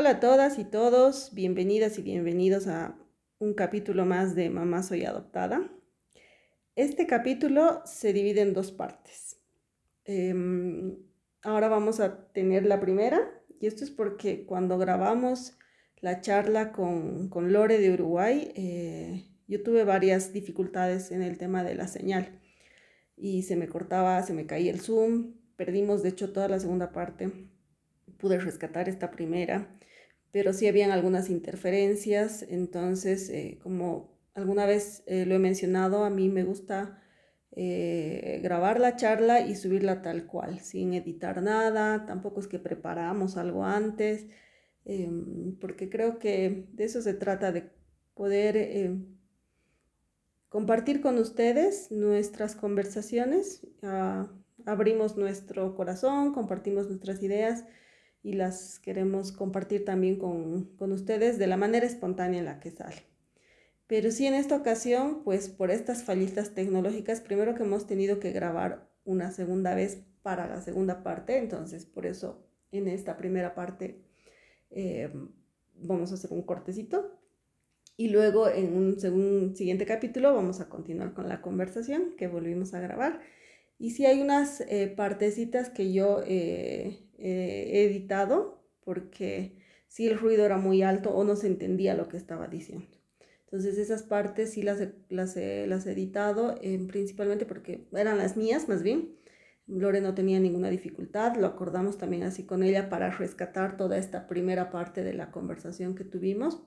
[0.00, 2.96] Hola a todas y todos, bienvenidas y bienvenidos a
[3.38, 5.70] un capítulo más de Mamá Soy Adoptada.
[6.74, 9.42] Este capítulo se divide en dos partes.
[10.06, 10.96] Em,
[11.42, 13.20] ahora vamos a tener la primera,
[13.60, 15.58] y esto es porque cuando grabamos
[15.98, 21.62] la charla con, con Lore de Uruguay, eh, yo tuve varias dificultades en el tema
[21.62, 22.40] de la señal
[23.18, 26.90] y se me cortaba, se me caía el Zoom, perdimos de hecho toda la segunda
[26.90, 27.50] parte,
[28.16, 29.76] pude rescatar esta primera,
[30.32, 36.10] pero sí habían algunas interferencias, entonces eh, como alguna vez eh, lo he mencionado, a
[36.10, 37.02] mí me gusta
[37.52, 43.36] eh, grabar la charla y subirla tal cual, sin editar nada, tampoco es que preparamos
[43.36, 44.26] algo antes,
[44.84, 47.70] em, porque creo que de eso se trata, de
[48.14, 49.18] poder em,
[50.48, 53.66] compartir con ustedes nuestras conversaciones.
[53.82, 54.28] Ah,
[54.66, 57.64] abrimos nuestro corazón, compartimos nuestras ideas
[58.22, 62.70] y las queremos compartir también con, con, ustedes de la manera espontánea en la que
[62.70, 63.02] sale.
[63.86, 68.32] Pero sí en esta ocasión, pues por estas fallitas tecnológicas, primero que hemos tenido que
[68.32, 74.02] grabar una segunda vez para la segunda parte, entonces por eso en esta primera parte
[74.70, 75.10] eh,
[75.74, 77.18] vamos a hacer un cortecito
[77.96, 82.80] y luego en un siguiente capítulo vamos a continuar con la conversación que volvimos a
[82.80, 83.20] grabar
[83.78, 89.56] y si hay unas eh, partecitas que yo eh, he editado porque
[89.88, 92.86] si el ruido era muy alto o no se entendía lo que estaba diciendo.
[93.44, 96.54] Entonces esas partes sí las, las, las he editado
[96.88, 99.16] principalmente porque eran las mías más bien.
[99.66, 104.26] Lore no tenía ninguna dificultad, lo acordamos también así con ella para rescatar toda esta
[104.26, 106.60] primera parte de la conversación que tuvimos.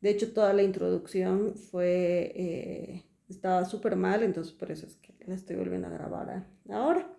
[0.00, 5.14] De hecho, toda la introducción fue eh, estaba súper mal, entonces por eso es que
[5.26, 7.17] la estoy volviendo a grabar ahora.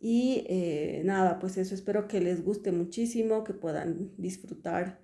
[0.00, 5.00] Y eh, nada, pues eso, espero que les guste muchísimo, que puedan disfrutar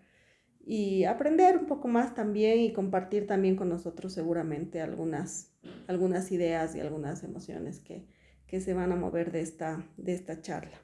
[0.66, 5.52] y aprender un poco más también y compartir también con nosotros seguramente algunas,
[5.88, 8.06] algunas ideas y algunas emociones que,
[8.46, 10.80] que se van a mover de esta, de esta charla.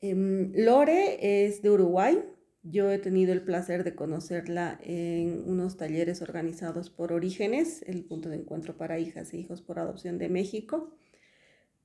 [0.00, 2.22] Em, Lore es de Uruguay,
[2.62, 8.28] yo he tenido el placer de conocerla en unos talleres organizados por Orígenes, el punto
[8.28, 10.92] de encuentro para hijas e hijos por adopción de México.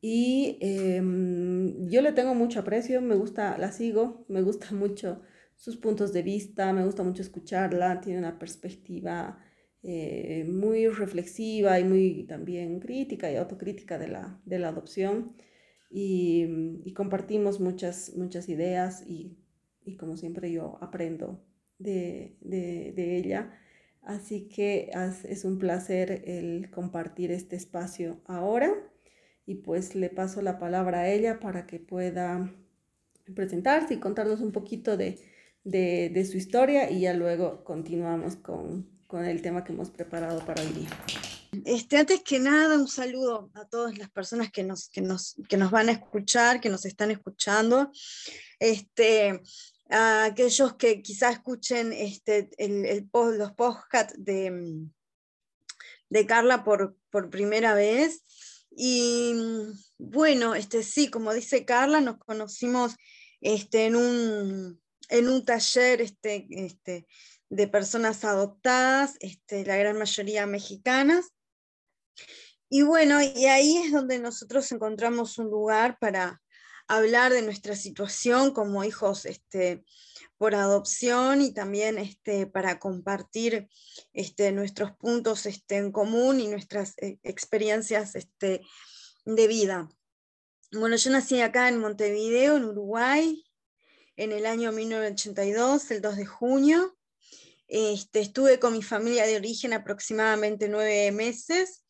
[0.04, 5.22] Y em, yo le tengo mucho aprecio, me gusta, la sigo, me gusta mucho
[5.56, 9.40] sus puntos de vista, me gusta mucho escucharla, tiene una perspectiva
[9.82, 15.36] eh, muy reflexiva y muy también crítica y autocrítica de la, de la adopción.
[15.90, 16.46] Y,
[16.84, 19.38] y compartimos muchas, muchas ideas y
[19.86, 21.44] y como siempre yo aprendo
[21.78, 22.38] de,
[22.96, 23.52] ella.
[24.02, 24.92] Así que
[25.24, 28.74] es un placer el compartir este espacio ahora
[29.46, 32.54] y pues le paso la palabra a ella para que pueda
[33.36, 35.18] presentarse y contarnos un poquito de,
[36.30, 40.90] su historia y ya luego continuamos con, el tema que hemos preparado para hoy día.
[41.66, 45.56] Este, antes que nada, un saludo a todas las personas que nos, que nos, que
[45.56, 47.92] nos van a escuchar, que nos están escuchando.
[48.58, 49.40] Este,
[49.90, 54.88] a aquellos que quizás escuchen este, el, los podcasts de,
[56.10, 58.24] de Carla por, por, primera vez.
[58.76, 59.34] Y
[59.98, 62.96] bueno, este, sí, como dice Carla, nos conocimos
[63.42, 67.08] este, en, un, en un taller este, este,
[67.50, 71.28] de personas adoptadas, este, la gran mayoría mexicanas.
[72.70, 76.42] Y bueno, y ahí es donde nosotros encontramos un lugar para,
[76.88, 79.84] hablar de nuestra situación como hijos este,
[80.38, 83.70] por adopción y también este, para compartir
[84.14, 88.62] este, nuestros puntos este, en común y nuestras eh, experiencias este,
[89.26, 89.90] de vida.
[90.72, 93.44] Bueno, yo nací acá en Montevideo, en Uruguay,
[94.16, 96.98] en el año 1982, el 2 de junio.
[97.68, 101.84] Este, estuve con mi familia de origen aproximadamente nueve meses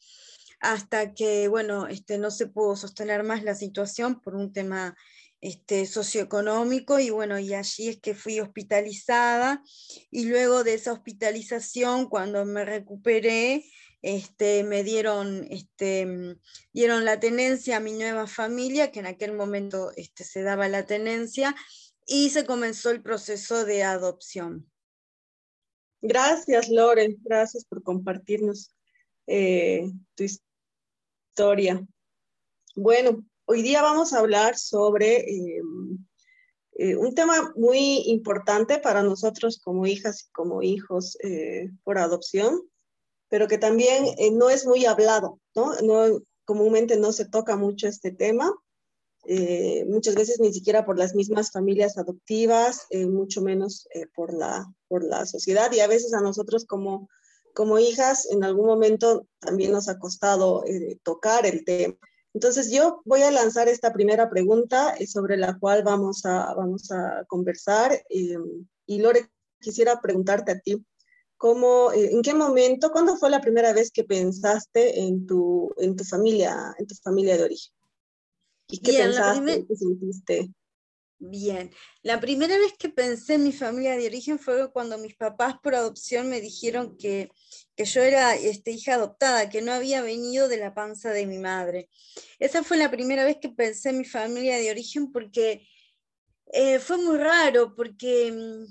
[0.60, 4.96] hasta que, bueno, este, no se pudo sostener más la situación por un tema
[5.44, 9.62] este, socioeconómico y bueno, y allí es que fui hospitalizada
[10.10, 13.66] y luego de esa hospitalización, cuando me recuperé,
[14.02, 16.38] este, me dieron, este,
[16.72, 20.86] dieron la tenencia a mi nueva familia, que en aquel momento este, se daba la
[20.86, 21.54] tenencia,
[22.08, 24.72] y se comenzó el proceso de adopción.
[26.02, 28.74] Gracias, Lore, gracias por compartirnos
[29.28, 31.86] eh, tu, historia.
[32.76, 36.06] Bueno, hoy día vamos a hablar sobre em,
[36.78, 42.62] eh, un tema muy importante para nosotros como hijas y como hijos eh, por adopción,
[43.30, 45.72] pero que también eh, no es muy hablado, ¿no?
[46.46, 48.54] Comúnmente no se toca mucho este tema
[49.26, 54.34] eh, muchas veces ni siquiera por las mismas familias adoptivas, eh, mucho menos eh, por,
[54.34, 57.10] la, por la sociedad y a veces a nosotros como,
[57.54, 60.64] como hijas en algún momento también nos ha costado
[61.04, 61.96] tocar el tema.
[62.34, 67.24] Entonces yo voy a lanzar esta primera pregunta sobre la cual vamos a, vamos a
[67.28, 70.84] conversar y Lore, quisiera preguntarte a ti,
[71.38, 76.04] ¿cómo, ¿en qué momento, cuándo fue la primera vez que pensaste en tu, en tu
[76.04, 77.74] familia, en tu familia de origen?
[78.68, 79.66] ¿Y qué Bien, pensaste?
[79.68, 80.54] ¿Qué sentiste?
[81.26, 81.72] Bien,
[82.02, 85.74] la primera vez que pensé en mi familia de origen fue cuando mis papás por
[85.74, 87.32] adopción me dijeron que,
[87.78, 91.38] que yo era este, hija adoptada, que no había venido de la panza de mi
[91.38, 91.90] madre.
[92.40, 95.66] Esa fue la primera vez que pensé en mi familia de origen porque
[96.48, 98.66] eh, fue muy raro, porque, mm,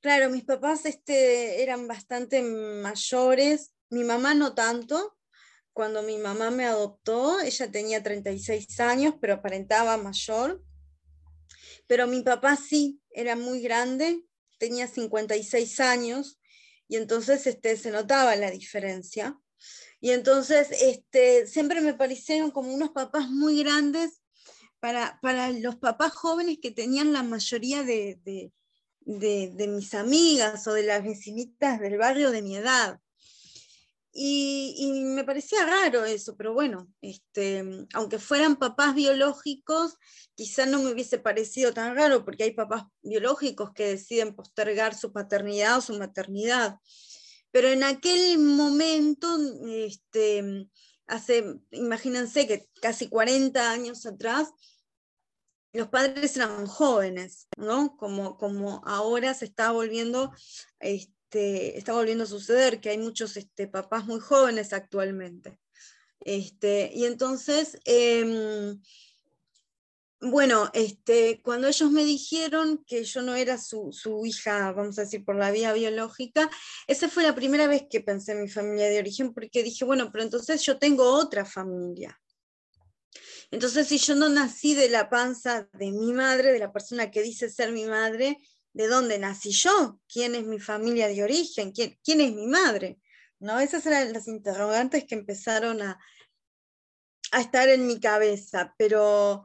[0.00, 5.16] claro, mis papás este, eran bastante mayores, mi mamá no tanto,
[5.72, 10.65] cuando mi mamá me adoptó, ella tenía 36 años, pero aparentaba mayor.
[11.86, 14.24] Pero mi papá sí, era muy grande,
[14.58, 16.40] tenía 56 años,
[16.88, 19.38] y entonces este, se notaba la diferencia.
[20.00, 24.22] Y entonces este, siempre me parecieron como unos papás muy grandes
[24.78, 28.20] para, para los papás jóvenes que tenían la mayoría de,
[29.00, 33.00] de, de mis amigas o de las vecinitas del barrio de mi edad.
[34.18, 39.98] Y, me parecía raro eso, pero bueno, este, aunque fueran papás biológicos,
[40.34, 45.12] quizá no me hubiese parecido tan raro, porque hay papás biológicos que deciden postergar su
[45.12, 46.78] paternidad o su maternidad.
[47.50, 49.36] Pero en aquel momento,
[49.68, 50.66] este,
[51.06, 54.48] hace, imagínense que casi 40 años atrás,
[55.74, 57.98] los padres eran jóvenes, ¿no?
[57.98, 60.32] Como, como ahora se está volviendo
[60.80, 65.58] este, este, está volviendo a suceder, que hay muchos este, papás muy jóvenes actualmente.
[66.20, 68.80] Este, y entonces, em,
[70.20, 75.02] bueno, este, cuando ellos me dijeron que yo no era su, su, hija, vamos a
[75.02, 76.48] decir, por la vía biológica,
[76.86, 80.10] esa fue la primera vez que pensé en mi familia de origen, porque dije, bueno,
[80.12, 82.20] pero entonces yo tengo otra familia.
[83.50, 87.22] Entonces, si yo no nací de la panza de mi madre, de la persona que
[87.22, 88.38] dice ser mi madre,
[88.76, 93.00] de dónde nací yo, quién es mi familia de origen, quién, es mi madre.
[93.38, 93.58] ¿no?
[93.58, 95.98] Esas eran las interrogantes que empezaron a,
[97.32, 99.44] a estar en mi cabeza, pero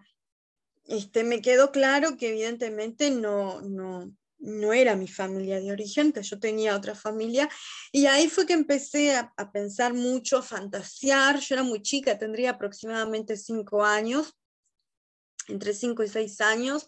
[0.84, 6.24] este, me quedó claro que evidentemente no, no, no era mi familia de origen, que
[6.24, 7.50] yo tenía otra familia,
[7.94, 12.20] y ahí fue que empecé a, a, pensar mucho, a fantasear, yo era muy chica,
[12.20, 14.36] tendría aproximadamente cinco años,
[15.48, 16.86] entre cinco y seis años,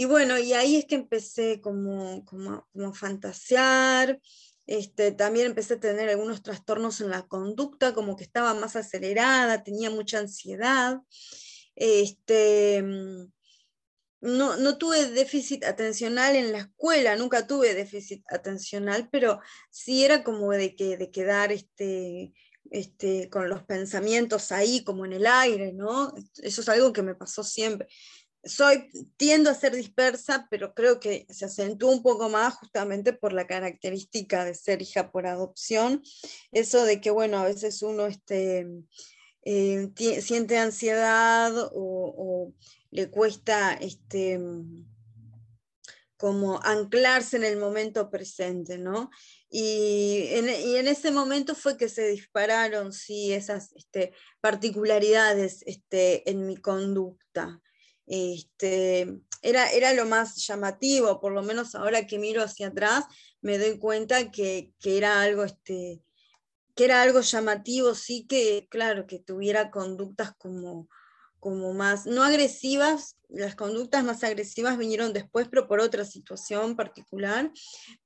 [0.00, 4.18] y bueno, y ahí es que empecé como, como, a fantasear,
[4.66, 9.62] este, también empecé a tener algunos trastornos en la conducta, como que estaba más acelerada,
[9.62, 11.00] tenía mucha ansiedad.
[11.76, 13.30] Este, mm,
[14.22, 20.24] no, no, tuve déficit atencional en la escuela, nunca tuve déficit atencional, pero sí era
[20.24, 22.32] como de, que, de quedar este,
[22.70, 26.14] este, con los pensamientos ahí, como en el aire, ¿no?
[26.42, 27.86] Eso es algo que me pasó siempre
[28.44, 33.32] soy, tiendo a ser dispersa, pero creo que se acentúa un poco más justamente por
[33.32, 36.02] la característica de ser hija por adopción.
[36.52, 38.66] Eso de que, bueno, a veces uno este,
[39.42, 39.88] eh,
[40.20, 42.52] siente ansiedad o,
[42.90, 44.40] le cuesta este,
[46.16, 49.10] como anclarse en el momento presente, ¿no?
[49.48, 56.56] Y en, ese momento fue que se dispararon, sí, esas este, particularidades este, en mi
[56.56, 57.60] conducta.
[58.12, 63.04] Este, era, era lo más llamativo, por lo menos ahora que miro hacia atrás,
[63.40, 66.02] me doy cuenta que, era algo, este,
[66.74, 70.88] que era algo llamativo, sí que, claro, que tuviera conductas como,
[71.38, 77.52] como más, no agresivas, las conductas más agresivas vinieron después, pero por otra situación particular,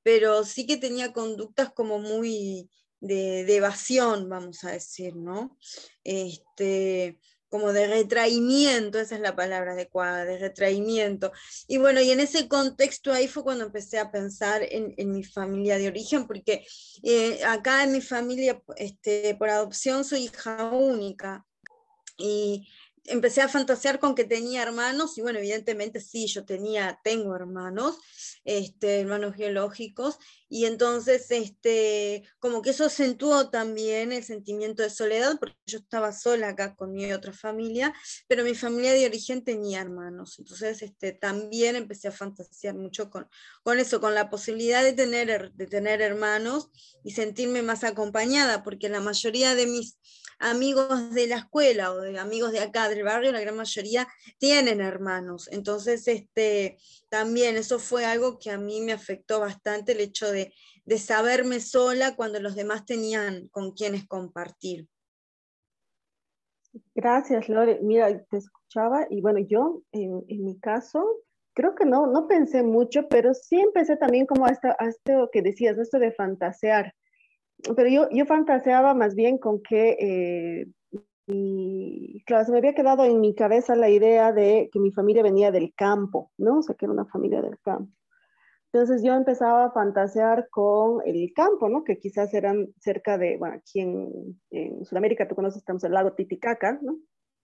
[0.03, 2.69] pero sí que tenía conductas como muy
[3.01, 5.57] de, de evasión, vamos a decir, ¿no?
[6.05, 7.19] Este,
[7.55, 11.31] como de retraimiento, esa es la palabra adecuada, de retraimiento.
[11.69, 15.79] Y bueno, y en ese contexto ahí fue cuando empecé a pensar en, mi familia
[15.79, 16.67] de origen, porque
[17.05, 21.47] eh, acá en mi familia, este, por adopción, soy hija única.
[22.19, 22.67] Y
[23.05, 27.99] empecé a fantasear con que tenía hermanos, y bueno, evidentemente sí, yo tenía, tengo hermanos,
[28.45, 30.19] este, hermanos biológicos,
[30.55, 36.13] y entonces, este, como que eso acentuó también el sentimiento de soledad, porque yo estaba
[36.13, 37.93] sola acá con mi otra familia,
[38.29, 40.39] pero mi familia de origen tenía hermanos.
[40.39, 43.29] Entonces, este, también empecé a fantasear mucho con,
[43.65, 46.71] con eso, con la posibilidad de tener, de tener hermanos
[47.03, 49.99] y sentirme más acompañada, porque la mayoría de mis
[50.39, 54.07] amigos de la escuela o de amigos de acá del barrio, la gran mayoría
[54.39, 55.49] tienen hermanos.
[55.51, 60.44] Entonces, este, también eso fue algo que a mí me afectó bastante, el hecho de,
[60.99, 64.89] saberme sola cuando los demás tenían con quienes compartir.
[66.95, 67.81] Gracias, Lore.
[67.83, 71.05] Mira, te escuchaba y bueno, yo en, mi caso,
[71.55, 75.31] creo que no, no pensé mucho, pero sí empecé también como a esto, a esto
[75.33, 76.93] que decías, esto de fantasear
[77.77, 80.67] pero yo, yo fantaseaba más bien con que,
[81.27, 85.23] eh, claro, se me había quedado en mi cabeza la idea de que mi familia
[85.23, 86.59] venía del campo, ¿no?
[86.59, 87.93] O sea, que era una familia del campo.
[88.75, 91.85] Entonces yo empezaba a fantasear con el campo, ¿no?
[91.85, 94.11] Que quizás eran cerca de, bueno, aquí en,
[94.51, 96.97] en Sudamérica, tú conoces, estamos el lago Titicaca, ¿no?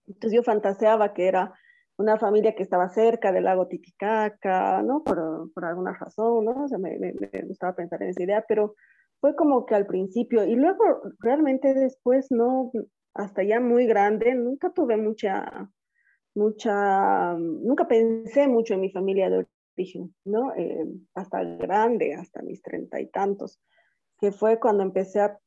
[0.07, 1.53] Entonces yo fantaseaba que era
[1.97, 5.05] una familia que estaba cerca del lago Titicaca, ¿no?
[5.05, 6.65] Por, por alguna razón, ¿no?
[6.65, 8.75] O sea, me, me, me, gustaba pensar en esa idea, pero
[9.21, 10.83] fue como que al principio y luego
[11.19, 12.73] realmente después no,
[13.13, 15.69] hasta ya muy grande, nunca tuve mucha,
[16.35, 19.47] mucha, nunca pensé mucho en mi familia de
[19.81, 20.53] origen, ¿no?
[20.55, 20.85] Eh,
[21.15, 23.59] hasta grande, hasta mis treinta y tantos,
[24.19, 25.39] que fue cuando empecé a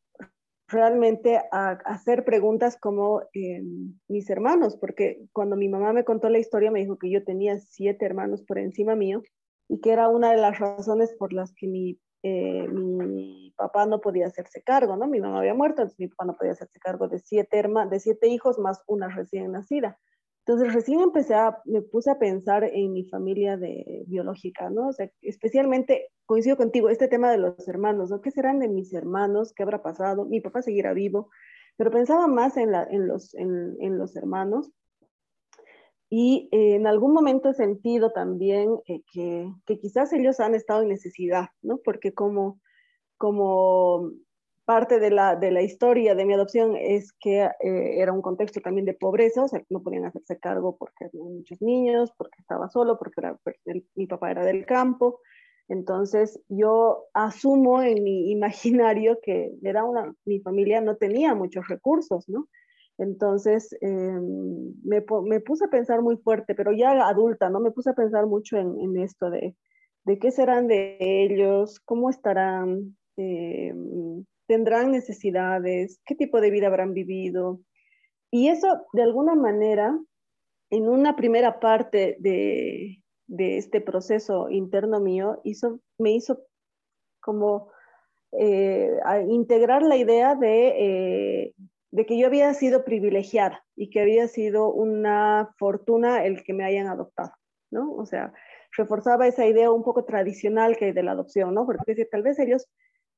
[0.66, 3.62] realmente a, hacer preguntas como eh,
[4.08, 7.58] mis hermanos, porque cuando mi mamá me contó la historia me dijo que yo tenía
[7.58, 9.22] siete hermanos por encima mío
[9.68, 14.00] y que era una de las razones por las que mi eh, mi papá no
[14.00, 15.06] podía hacerse cargo, ¿no?
[15.06, 18.28] Mi mamá había muerto, entonces mi papá no podía hacerse cargo de siete, de siete
[18.28, 19.98] hijos más una recién nacida.
[20.46, 24.88] Entonces recién empecé a, me puse a pensar en mi familia de biológica, ¿no?
[24.88, 28.20] O sea, especialmente, coincido contigo, este tema de los hermanos, ¿no?
[28.20, 29.54] ¿Qué serán de mis hermanos?
[29.54, 30.26] ¿Qué habrá pasado?
[30.26, 31.30] Mi papá seguirá vivo,
[31.76, 34.70] pero pensaba más en, la, en, los, en, en los hermanos
[36.16, 40.82] y eh, en algún momento he sentido también eh, que, que, quizás ellos han estado
[40.82, 41.78] en necesidad, ¿no?
[41.78, 42.60] Porque como,
[43.16, 44.12] como
[44.64, 48.60] parte de la, de la historia de mi adopción es que eh, era un contexto
[48.60, 52.68] también de pobreza, o sea, no podían hacerse cargo porque había muchos niños, porque estaba
[52.68, 53.56] solo, porque era, pues,
[53.94, 55.20] mi papá era del campo.
[55.68, 62.28] Entonces yo asumo en mi imaginario que era una, mi familia no tenía muchos recursos,
[62.28, 62.48] ¿no?
[62.98, 67.60] Entonces em, me, puse a pensar muy fuerte, pero ya adulta, ¿no?
[67.60, 69.56] Me puse a pensar mucho en, esto de,
[70.04, 76.92] de, qué serán de ellos, cómo estarán, em, tendrán necesidades, qué tipo de vida habrán
[76.94, 77.60] vivido.
[78.30, 79.98] Y eso, de alguna manera,
[80.70, 86.40] en una primera parte de, este proceso interno mío, hizo, me hizo
[87.20, 87.70] como
[88.32, 88.90] eh,
[89.28, 91.54] integrar la idea de, eh,
[91.90, 96.64] de que yo había sido privilegiada y que había sido una fortuna el que me
[96.64, 97.32] hayan adoptado,
[97.70, 97.92] ¿no?
[97.94, 98.32] O sea,
[98.76, 101.64] reforzaba esa idea un poco tradicional que hay de la adopción, ¿no?
[101.64, 102.68] Porque tal vez ellos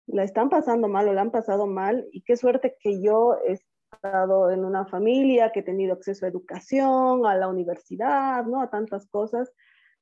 [0.06, 3.52] la están pasando mal o la han pasado mal y qué suerte que yo he
[3.92, 8.60] estado en una familia, que he tenido acceso a educación, a la universidad, ¿no?
[8.60, 9.52] A tantas cosas,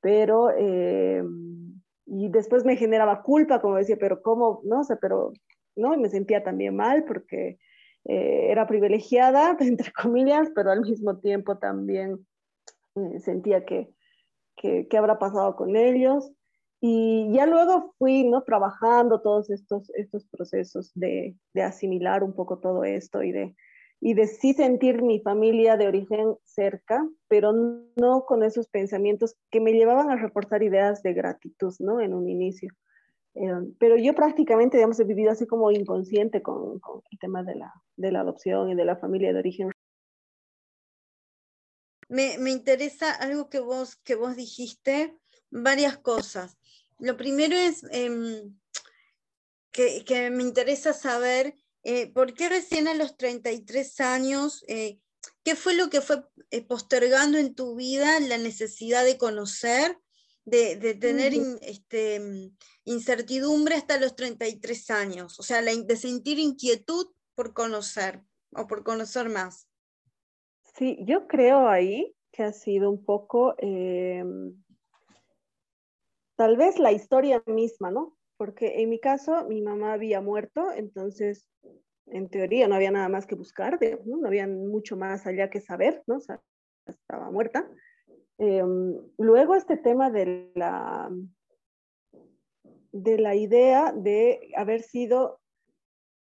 [0.01, 0.51] pero...
[0.57, 1.23] Eh,
[2.07, 4.61] y después me generaba culpa, como decía, pero ¿cómo?
[4.65, 5.33] No sé, pero,
[5.77, 5.97] ¿no?
[5.97, 7.59] Me sentía también mal porque
[8.05, 12.27] eh, era privilegiada, entre comillas, pero al mismo tiempo también
[12.97, 13.91] eh, sentía que,
[14.57, 16.31] que, habrá pasado con ellos.
[16.87, 18.43] Y ya luego fui ¿no?
[18.43, 23.57] trabajando todos estos, estos procesos de, de asimilar un poco todo esto y de,
[24.03, 29.63] y de sí sentir mi familia de origen cerca, pero no con esos pensamientos que
[29.63, 32.03] me llevaban a reforzar ideas de gratitud, ¿no?
[32.03, 32.69] En un inicio.
[33.35, 33.49] Eh,
[33.79, 37.73] pero yo prácticamente, digamos, he vivido así como inconsciente con, con el tema de la,
[37.97, 39.71] de la, adopción y de la familia de origen.
[42.11, 45.17] Me, me, interesa algo que vos, que vos dijiste,
[45.51, 46.59] varias cosas.
[46.99, 48.57] Lo primero es em,
[49.73, 54.99] que, que, me interesa saber eh, por qué recién a los 33 años, eh,
[55.43, 56.25] qué fue lo que fue
[56.69, 59.99] postergando en tu vida la necesidad de conocer
[60.45, 61.33] de, tener
[61.63, 68.23] este, mm, incertidumbre hasta los 33 años, o sea, de sentir inquietud por conocer
[68.53, 69.69] o por conocer más.
[70.77, 74.64] Sí, yo creo ahí que ha sido un poco, em,
[76.37, 78.17] tal vez la historia misma, ¿no?
[78.37, 81.49] Porque en mi caso, mi mamá había muerto, entonces,
[82.07, 84.27] en teoría, no había nada más que buscar, ¿no?
[84.27, 86.17] había mucho más allá que saber, ¿no?
[86.17, 86.41] O sea,
[86.87, 87.69] estaba muerta.
[88.39, 91.11] Em, luego este tema de la,
[92.93, 95.41] de la idea de haber sido,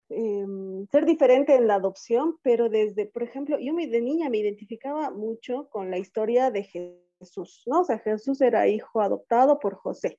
[0.10, 5.10] em, ser diferente en la adopción, pero desde, por ejemplo, yo de niña me identificaba
[5.12, 6.64] mucho con la historia de
[7.22, 7.82] Jesús, ¿no?
[7.82, 10.18] O sea, Jesús era hijo adoptado por José.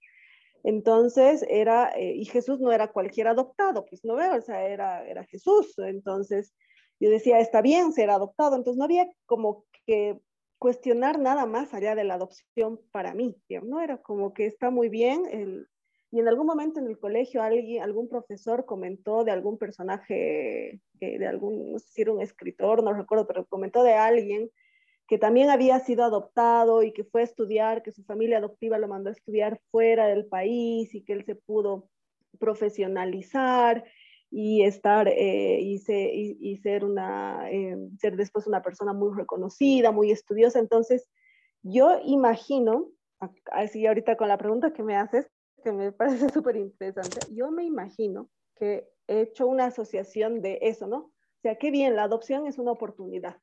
[0.64, 5.04] Entonces era, eh, y Jesús no era cualquier adoptado, pues no veo, o sea, era,
[5.06, 5.74] era Jesús.
[5.78, 6.54] Entonces
[7.00, 8.56] yo decía, está bien ser adoptado.
[8.56, 10.18] Entonces no había como que
[10.58, 13.80] cuestionar nada más allá de la adopción para mí, ¿no?
[13.80, 15.66] Era como que está muy bien.
[16.12, 21.26] Y en algún momento en el colegio alguien, algún profesor comentó de algún personaje, de
[21.26, 24.50] algún, no sé si era un escritor, no recuerdo, pero comentó de alguien
[25.12, 28.88] que también había sido adoptado y que fue a estudiar, que su familia adoptiva lo
[28.88, 31.90] mandó a estudiar fuera del país y que él se pudo
[32.38, 33.84] profesionalizar
[34.30, 40.58] y estar eh, y, ser una eh, ser después una persona muy reconocida muy estudiosa.
[40.60, 41.06] Entonces
[41.62, 42.88] yo imagino
[43.50, 45.30] así ahorita con la pregunta que me haces
[45.62, 50.86] que me parece súper interesante yo me imagino que he hecho una asociación de eso
[50.86, 53.36] no o sea qué bien la adopción es una oportunidad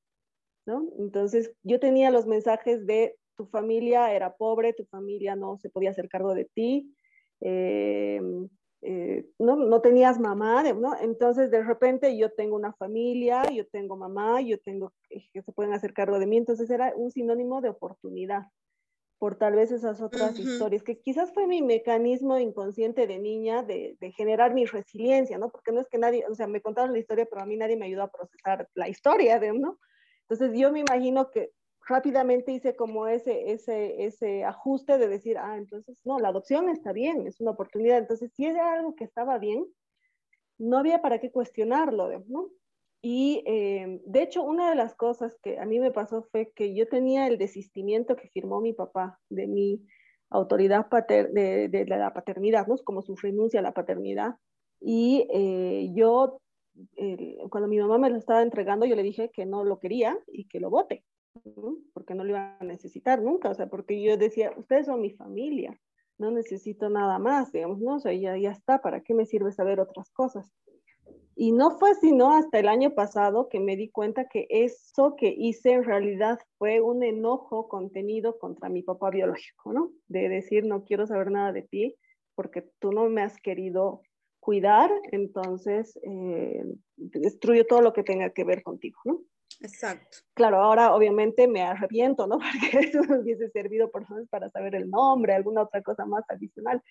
[0.65, 5.91] entonces yo tenía los mensajes de tu familia era pobre, tu familia no se podía
[5.91, 6.93] hacer cargo de ti,
[7.41, 8.21] eh,
[8.81, 10.97] eh, no, no, tenías mamá, ¿no?
[10.99, 15.73] Entonces de repente yo tengo una familia, yo tengo mamá, yo tengo que se pueden
[15.73, 18.43] hacer cargo de mí, entonces era un sinónimo de oportunidad
[19.19, 23.97] por tal vez esas otras historias, que quizás fue mi mecanismo inconsciente de niña de,
[23.99, 25.49] de, generar mi resiliencia, ¿no?
[25.49, 27.75] Porque no es que nadie, o sea, me contaron la historia, pero a mí nadie
[27.75, 29.77] me ayudó a procesar la historia, ¿no?
[30.29, 31.51] Entonces yo me imagino que
[31.88, 36.93] rápidamente hice como ese, ese, ese ajuste de decir, ah, entonces no, la adopción está
[36.93, 37.98] bien, es una oportunidad.
[37.98, 39.65] Entonces si era algo que estaba bien,
[40.59, 42.50] no había para qué cuestionarlo, ¿no?
[43.01, 46.75] Y eh, de hecho, una de las cosas que a mí me pasó fue que
[46.75, 49.81] yo tenía el desistimiento que firmó mi papá de mi
[50.29, 52.77] autoridad pater de, de, la paternidad, ¿no?
[52.77, 54.36] Como su renuncia a la paternidad.
[54.81, 56.41] Y eh, yo
[57.50, 60.45] cuando mi mamá me lo estaba entregando, yo le dije que no lo quería y
[60.45, 61.03] que lo vote,
[61.93, 65.12] porque no lo iba a necesitar nunca, o sea, porque yo decía, ustedes son mi
[65.12, 65.79] familia,
[66.17, 69.51] no necesito nada más, digamos, no, o sea, ya, ya está, ¿para qué me sirve
[69.51, 70.51] saber otras cosas?
[71.36, 75.33] Y no fue sino hasta el año pasado que me di cuenta que eso que
[75.37, 79.92] hice en realidad fue un enojo contenido contra mi papá biológico, ¿no?
[80.09, 81.96] De decir, no quiero saber nada de ti
[82.35, 84.01] porque tú no me has querido
[84.50, 86.64] cuidar, entonces eh,
[86.96, 89.20] destruyo todo lo que tenga que ver contigo, ¿no?
[89.62, 90.18] Exacto.
[90.33, 92.40] Claro, ahora obviamente me arrepiento, ¿no?
[92.72, 96.81] Porque eso me hubiese servido por para saber el nombre, alguna otra cosa más adicional,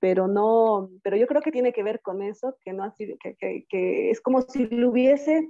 [0.00, 3.34] pero no, pero yo creo que tiene que ver con eso, que no así, que,
[3.34, 5.46] que, que es como si lo hubiese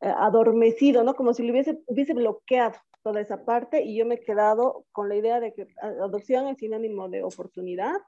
[0.00, 1.12] eh, adormecido, ¿no?
[1.12, 5.10] Como si lo hubiese, hubiese bloqueado toda esa parte y yo me he quedado con
[5.10, 7.98] la idea de que adopción es sinónimo de oportunidad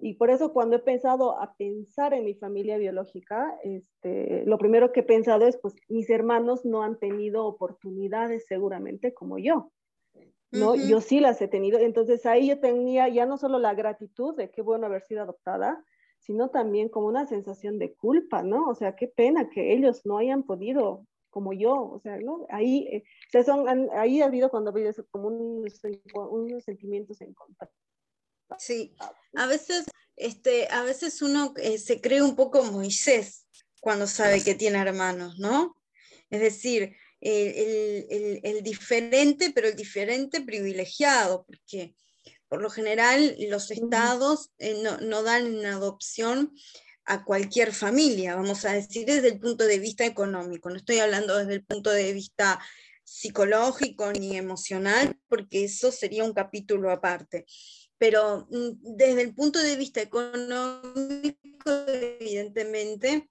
[0.00, 4.92] y por eso cuando he pensado a pensar en mi familia biológica, este, lo primero
[4.92, 9.72] que he pensado es, pues mis hermanos no han tenido oportunidades seguramente como yo.
[10.50, 10.74] ¿no?
[10.74, 11.78] Yo sí las he tenido.
[11.78, 15.84] Entonces ahí yo tenía ya no solo la gratitud de qué bueno haber sido adoptada,
[16.18, 18.68] sino también como una sensación de culpa, ¿no?
[18.68, 22.46] O sea, qué pena que ellos no hayan podido como yo, o sea, ¿no?
[22.50, 25.80] Ahí, eh, o sea, son, ahí ha habido cuando ha habido como unos,
[26.14, 27.70] unos sentimientos en contra.
[28.56, 28.94] Sí,
[29.34, 29.84] a veces,
[30.16, 33.46] este, a veces uno eh, se cree un poco Moisés
[33.80, 35.76] cuando sabe que tiene hermanos, ¿no?
[36.30, 41.94] Es decir, el, diferente, pero el diferente privilegiado, porque
[42.48, 46.54] por lo general los estados eh, no, no, dan en adopción
[47.04, 51.36] a cualquier familia, vamos a decir desde el punto de vista económico, no estoy hablando
[51.36, 52.58] desde el punto de vista
[53.04, 57.46] psicológico ni emocional, porque eso sería un capítulo aparte
[57.98, 61.38] pero mm, desde el punto de vista económico,
[61.88, 63.28] evidentemente,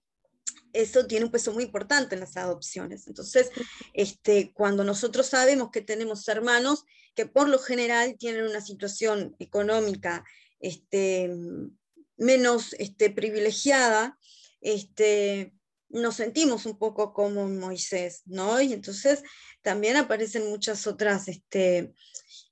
[0.74, 3.08] eso tiene un peso muy importante en las adopciones.
[3.08, 3.50] Entonces,
[3.94, 6.84] este, cuando nosotros sabemos que tenemos hermanos
[7.16, 10.24] que por lo general tienen una situación económica
[10.60, 11.34] este,
[12.18, 14.20] menos este, privilegiada,
[14.62, 15.54] este,
[15.90, 18.60] nos sentimos un poco como Moisés, ¿no?
[18.62, 19.24] Y entonces
[19.62, 21.94] también aparecen muchas otras este,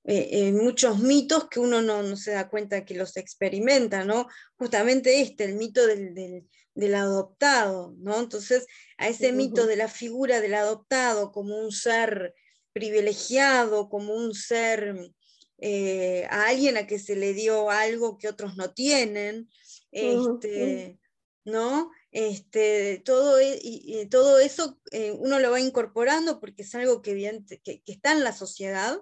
[0.07, 4.27] eh, muchos mitos que uno no, se da cuenta que los experimenta, ¿no?
[4.55, 6.45] Justamente este, el mito del,
[6.93, 8.19] adoptado, ¿no?
[8.19, 12.35] Entonces, a ese mito de la figura del adoptado como un ser
[12.71, 15.11] privilegiado, como un ser,
[15.57, 19.49] eh, a alguien a que se le dio algo que otros no tienen,
[19.91, 20.99] este,
[21.45, 21.89] ¿no?
[22.11, 27.15] Este, todo, e, y, todo eso eh, uno lo va incorporando porque es algo que,
[27.63, 28.99] que, que está en la sociedad,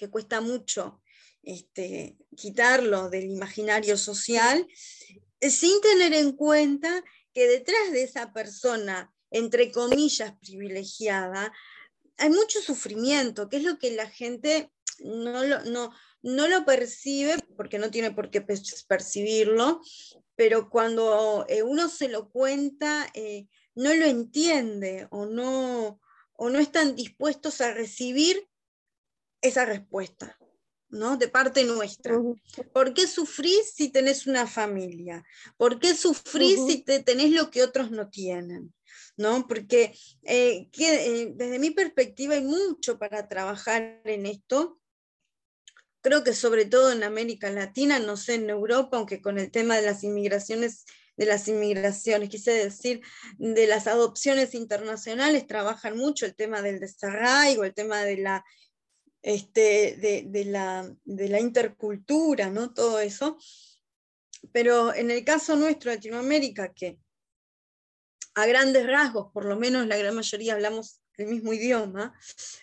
[0.00, 1.02] que cuesta mucho
[1.42, 4.66] este, quitarlo del imaginario social,
[5.40, 11.52] eh, sin tener en cuenta que detrás de esa persona, entre comillas, privilegiada,
[12.16, 17.36] hay mucho sufrimiento, que es lo que la gente no lo, no, no lo percibe,
[17.58, 19.82] porque no tiene por qué percibirlo,
[20.34, 26.00] pero cuando eh, uno se lo cuenta, eh, no lo entiende o no,
[26.32, 28.49] o no están dispuestos a recibir
[29.40, 30.36] esa respuesta.
[30.90, 31.16] ¿no?
[31.16, 32.18] De parte nuestra.
[32.72, 35.24] ¿Por qué sufrís si tenés una familia?
[35.56, 38.74] ¿Por qué sufrís si te, tenés lo que otros no tienen?
[39.16, 39.46] ¿No?
[39.46, 44.80] Porque eh, que, desde mi perspectiva hay mucho para trabajar en esto,
[46.00, 49.76] creo que sobre todo en América Latina, no sé, en Europa, aunque con el tema
[49.76, 50.84] de las inmigraciones,
[51.16, 53.02] de las inmigraciones, quise decir,
[53.36, 58.44] de las adopciones internacionales, trabajan mucho el tema del desarraigo, el tema de la,
[59.22, 62.72] este, de, la, intercultura, ¿no?
[62.72, 63.38] Todo eso.
[64.52, 66.98] Pero en el caso nuestro, Latinoamérica, que
[68.34, 72.14] a grandes rasgos, por lo menos la gran mayoría hablamos el mismo idioma,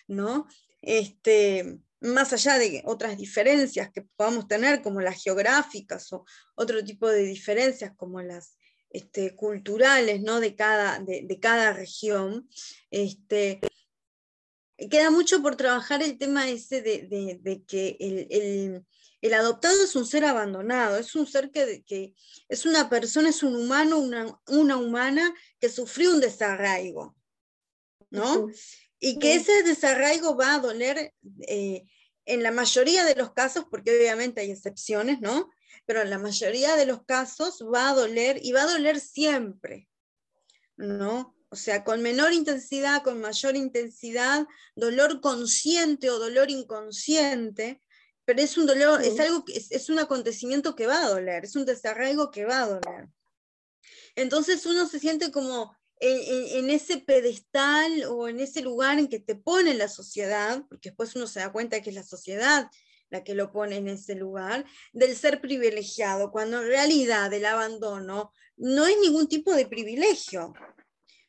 [0.08, 0.48] ¿no?
[0.82, 7.08] Este, más allá de otras diferencias que podamos tener, como las geográficas o otro tipo
[7.08, 8.56] de diferencias como las
[8.90, 10.40] este, culturales ¿no?
[10.40, 12.48] de, cada, de, cada región,
[12.90, 13.60] este,
[14.86, 17.96] queda mucho por trabajar el tema ese de, que
[19.20, 22.14] el, adoptado es un ser abandonado, es un ser que, que
[22.48, 27.16] es una persona, es un humano, una, una humana que sufrió un desarraigo,
[28.10, 28.48] ¿no?
[29.00, 31.12] Y que ese desarraigo va a doler
[31.48, 31.84] eh,
[32.24, 35.50] en la mayoría de los casos, porque obviamente hay excepciones, ¿no?
[35.86, 39.88] Pero en la mayoría de los casos va a doler y va a doler siempre,
[40.76, 41.34] ¿no?
[41.50, 47.82] O sea, con menor intensidad, con mayor intensidad, dolor consciente o dolor inconsciente,
[48.24, 51.44] pero es un dolor, es algo que es, es un acontecimiento que va a doler,
[51.44, 53.08] es un desarraigo que va a doler.
[54.14, 59.34] Entonces uno se siente como en, ese pedestal o en ese lugar en que te
[59.34, 62.70] pone la sociedad, porque después uno se da cuenta que es la sociedad
[63.10, 68.32] la que lo pone en ese lugar, del ser privilegiado, cuando en realidad el abandono
[68.58, 70.52] no es ningún tipo de privilegio.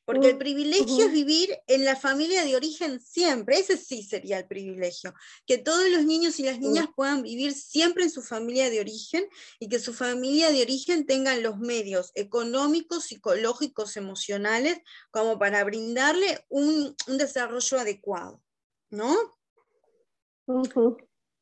[0.10, 4.48] Porque el privilegio es vivir en la familia de origen siempre, ese sí sería el
[4.48, 5.14] privilegio,
[5.46, 9.28] que todos los niños y las niñas puedan vivir siempre en su familia de origen
[9.60, 14.80] y que su familia de origen tengan los medios económicos, psicológicos, emocionales,
[15.12, 18.42] como para brindarle un, desarrollo adecuado,
[18.90, 19.16] ¿no?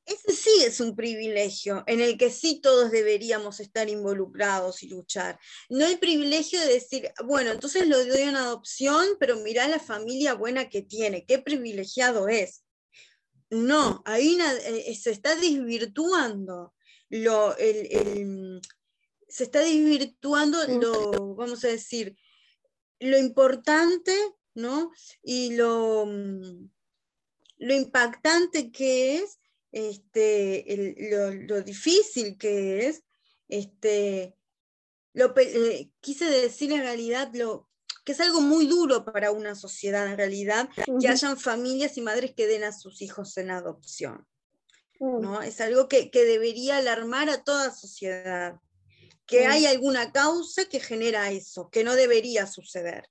[0.08, 5.38] Ese sí es un privilegio en el que sí todos deberíamos estar involucrados y luchar.
[5.70, 10.34] No el privilegio de decir, bueno, entonces lo doy en adopción, pero mira la familia
[10.34, 12.64] buena que tiene, qué privilegiado es.
[13.50, 16.74] No, ahí eh, se está desvirtuando
[17.10, 22.18] lo, se está desvirtuando lo, vamos a decir,
[23.00, 24.16] lo importante,
[24.54, 24.92] ¿no?
[25.22, 26.70] Y lo, mm,
[27.58, 29.38] lo impactante que es
[29.72, 30.96] este,
[31.48, 33.04] lo, difícil que es,
[33.48, 34.36] este,
[35.14, 37.70] lo, eh, quise decir en realidad lo,
[38.08, 40.70] que es algo muy duro para una sociedad en realidad,
[41.02, 44.26] que hayan familias y madres que den a sus hijos en adopción.
[45.00, 45.22] Mm.
[45.22, 45.42] ¿no?
[45.42, 48.62] Es algo que, que, debería alarmar a toda sociedad,
[49.26, 53.10] que hay alguna causa que genera eso, que no debería suceder.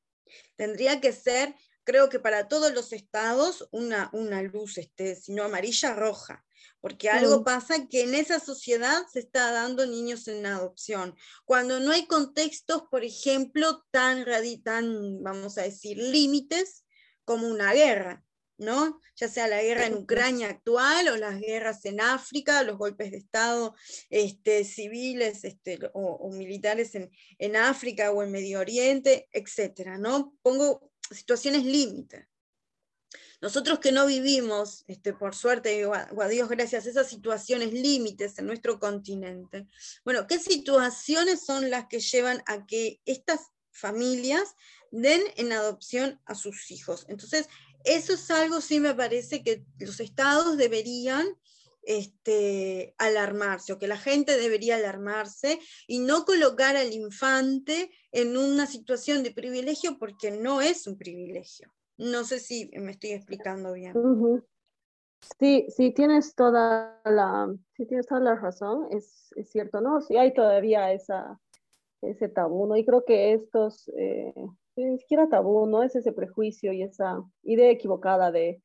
[0.57, 1.55] Tendría que ser,
[1.87, 6.45] creo que para todos los estados, una, una luz, este, sino amarilla, roja
[6.81, 11.17] porque algo pasa que en esa sociedad se está dando niños en adopción.
[11.45, 14.25] Cuando no hay contextos, por ejemplo, tan,
[14.63, 16.85] tan vamos a decir, límites
[17.25, 18.25] como una guerra,
[18.59, 19.01] ¿no?
[19.17, 23.19] Ya sea la guerra en Ucrania actual o las guerras en África, los golpes de
[23.19, 23.75] Estado
[24.09, 30.35] este, civiles este, o, militares en, en África o en Medio Oriente, etcétera, ¿no?
[30.43, 32.27] Pongo situaciones límites.
[33.41, 38.47] Nosotros que no vivimos, este, por suerte, o a, Dios gracias, esas situaciones límites en
[38.47, 39.67] nuestro continente,
[40.05, 44.55] bueno, ¿qué situaciones son las que llevan a que estas familias
[44.91, 47.05] den en adopción a sus hijos?
[47.09, 47.49] Entonces,
[47.85, 51.27] eso es algo, sí me parece que los estados deberían
[51.87, 58.67] este, alarmarse o que la gente debería alarmarse y no colocar al infante en una
[58.67, 61.73] situación de privilegio porque no es un privilegio.
[61.97, 63.95] No sé si me estoy explicando bien.
[65.39, 70.01] Sí, sí, tienes toda la, sí tienes toda la razón, es, es cierto, ¿no?
[70.01, 71.41] Sí hay todavía esa,
[72.03, 72.77] ese tabú, ¿no?
[72.77, 74.35] Y creo que estos, eh,
[74.77, 75.83] ni siquiera tabú, ¿no?
[75.83, 78.61] Es ese prejuicio y esa idea equivocada de,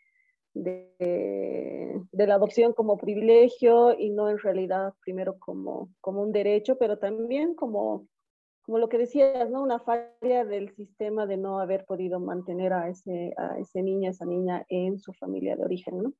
[0.53, 6.97] de, la adopción como privilegio y no en realidad primero como, como un derecho, pero
[6.97, 8.07] también como,
[8.63, 9.61] como lo que decías, ¿no?
[9.63, 14.11] Una falla del sistema de no haber podido mantener a ese, a ese niño, a
[14.11, 16.13] esa niña en su familia de origen, ¿no?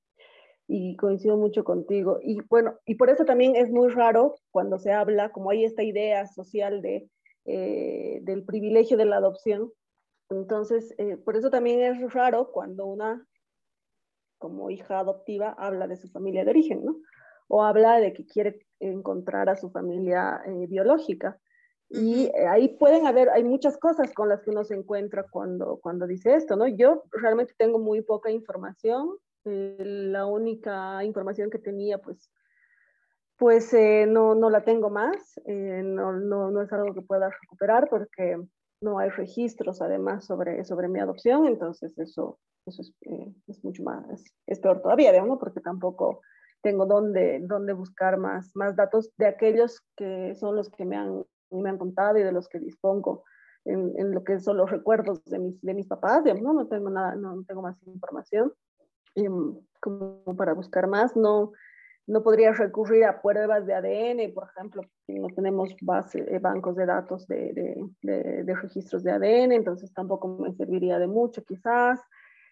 [0.67, 2.19] Y coincido mucho contigo.
[2.21, 5.83] Y bueno, y por eso también es muy raro cuando se habla, como hay esta
[5.83, 7.09] idea social de,
[7.45, 9.71] eh, del privilegio de la adopción.
[10.29, 13.27] Entonces, eh, por eso también es raro cuando una
[14.41, 16.97] como hija adoptiva habla de su familia de origen, ¿no?
[17.47, 21.39] O habla de que quiere encontrar a su familia eh, biológica.
[21.89, 25.79] Y eh, ahí pueden haber, hay muchas cosas con las que uno se encuentra cuando,
[25.81, 26.67] cuando dice esto, ¿no?
[26.67, 29.09] Yo realmente tengo muy poca información.
[29.45, 32.31] Eh, la única información que tenía, pues,
[33.37, 33.73] pues
[34.07, 35.39] no, no la tengo más.
[35.45, 38.37] No, no, no, es algo que pueda recuperar porque
[38.81, 41.45] no hay registros además sobre, sobre mi adopción.
[41.47, 46.21] Entonces eso eso eh, es, mucho más, es peor todavía, porque tampoco
[46.61, 51.23] tengo dónde, dónde buscar más, más datos de aquellos que son los que me han,
[51.49, 53.23] me han contado y de los que dispongo
[53.65, 56.53] en, en lo que son los recuerdos de mis, de mis papás, digamos, ¿no?
[56.53, 58.53] no tengo nada, no tengo más información
[59.15, 61.51] em, como para buscar más, no,
[62.11, 66.75] no podría recurrir a pruebas de ADN, por ejemplo, si no tenemos base, eh, bancos
[66.75, 71.41] de datos de, de, de, de registros de ADN, entonces tampoco me serviría de mucho
[71.45, 72.01] quizás.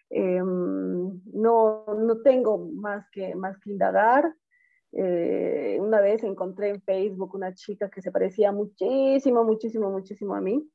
[0.08, 4.34] Em, no, no tengo más que, más que indagar.
[4.92, 10.40] Eh, una vez encontré en Facebook una chica que se parecía muchísimo, muchísimo, muchísimo a
[10.40, 10.66] mí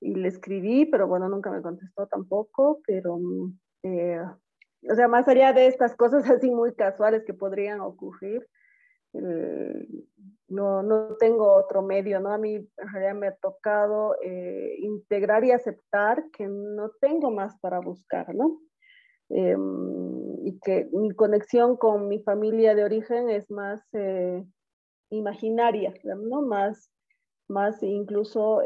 [0.00, 3.18] y le escribí, pero bueno, nunca me contestó tampoco, pero,
[3.82, 4.22] eh,
[4.82, 8.46] o sea, más allá de estas cosas así muy casuales que podrían ocurrir,
[9.14, 9.88] eh,
[10.48, 12.32] no, no tengo otro medio, ¿no?
[12.32, 17.58] A mí en realidad me ha tocado eh, integrar y aceptar que no tengo más
[17.60, 18.60] para buscar, ¿no?
[19.30, 24.42] Em, y que mi conexión con mi familia de origen es más eh,
[25.10, 26.42] imaginaria, ¿no?
[26.42, 26.90] Más,
[27.48, 28.62] más incluso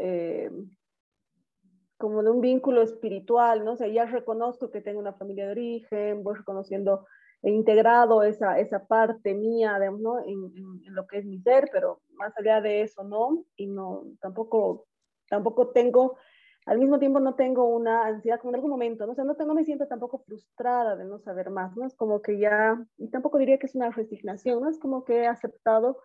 [2.03, 3.71] como de un vínculo espiritual, ¿no?
[3.71, 7.05] O sea, ya reconozco que tengo una familia de origen, voy reconociendo
[7.41, 10.19] he integrado esa, esa parte mía ¿no?
[10.19, 10.51] en,
[10.85, 14.85] en, lo que es mi ser, pero más allá de eso no, y no, tampoco,
[15.29, 16.17] tampoco tengo,
[16.65, 19.13] al mismo tiempo no tengo una ansiedad como en algún momento, ¿no?
[19.13, 21.85] O sea, no, tengo, me siento tampoco frustrada de no saber más, ¿no?
[21.85, 24.69] Es como que ya, y tampoco diría que es una resignación, ¿no?
[24.69, 26.01] Es como que he aceptado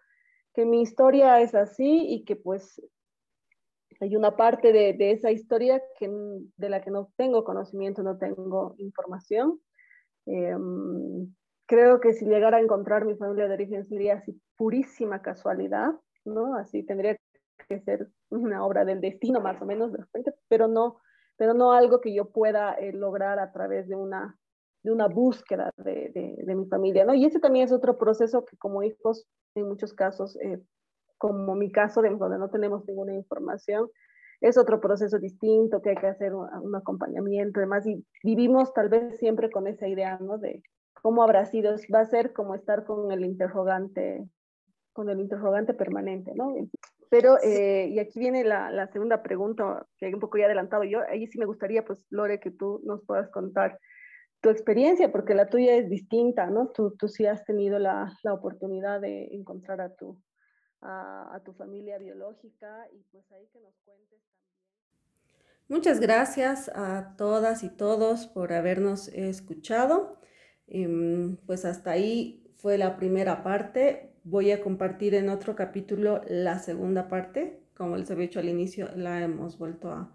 [0.55, 2.81] que mi historia es así y que pues
[4.01, 6.09] hay una parte de, esa historia que,
[6.57, 9.61] de la que no tengo conocimiento, no tengo información,
[10.29, 11.35] Em,
[11.67, 15.93] creo que si llegara a encontrar mi familia de origen sería así purísima casualidad,
[16.27, 16.55] ¿no?
[16.55, 17.17] Así tendría
[17.67, 20.99] que ser una obra del destino más o menos de repente, pero no,
[21.39, 24.39] pero no algo que yo pueda eh, lograr a través de una,
[24.83, 27.15] de una búsqueda de, de, mi familia, ¿no?
[27.15, 30.61] Y ese también es otro proceso que como hijos, en muchos casos, eh,
[31.19, 33.89] como mi caso, de donde no tenemos ninguna información,
[34.41, 39.19] es otro proceso distinto, que hay que hacer un, acompañamiento, además, y vivimos tal vez
[39.19, 40.39] siempre con esa idea, ¿no?
[40.39, 40.63] De
[41.03, 44.29] cómo habrá sido, va a ser como estar con el interrogante,
[44.93, 46.55] con el interrogante permanente, ¿no?
[47.11, 51.01] Pero, eh, y aquí viene la, la, segunda pregunta, que un poco ya adelantado yo,
[51.09, 53.79] ahí sí me gustaría, pues, Lore, que tú nos puedas contar
[54.41, 56.69] tu experiencia, porque la tuya es distinta, ¿no?
[56.69, 60.21] Tú, tú sí has tenido la, la oportunidad de encontrar a tu,
[60.81, 64.49] a, tu familia biológica y pues ahí que nos cuentes también.
[65.69, 70.19] Muchas gracias a todas y todos por habernos escuchado.
[70.67, 74.13] Em, pues hasta ahí fue la primera parte.
[74.25, 77.61] Voy a compartir en otro capítulo la segunda parte.
[77.77, 80.15] Como les había dicho al inicio, la hemos vuelto a,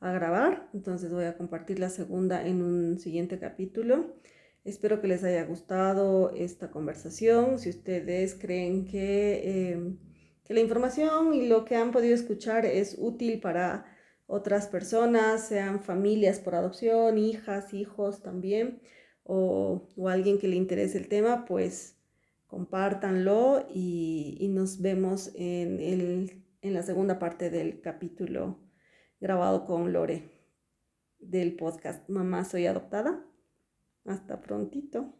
[0.00, 0.68] a grabar.
[0.74, 4.14] Entonces voy a compartir la segunda en un siguiente capítulo.
[4.64, 7.58] Espero que les haya gustado esta conversación.
[7.58, 9.98] Si ustedes creen que, em,
[10.44, 13.86] que, la información y lo que han podido escuchar es útil para
[14.26, 18.80] otras personas, sean familias por adopción, hijas, hijos también,
[19.24, 21.96] o, o alguien que le interese el tema, pues
[22.46, 28.58] compártanlo y, y nos vemos en, el, en la segunda parte del capítulo
[29.20, 30.30] grabado con Lore
[31.20, 33.24] del podcast Mamá Soy Adoptada.
[34.10, 35.19] Hasta prontito.